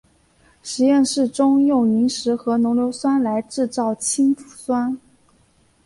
[0.63, 4.99] 实验室中用萤石和浓硫酸来制造氢氟酸。